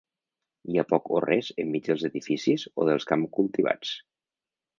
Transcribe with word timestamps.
Hi 0.69 0.77
ha 0.81 0.85
poc 0.93 1.11
o 1.17 1.21
res 1.25 1.51
enmig 1.63 1.83
dels 1.89 2.07
edificis 2.09 2.65
o 2.85 2.89
dels 2.89 3.07
camps 3.13 3.33
cultivats. 3.37 3.95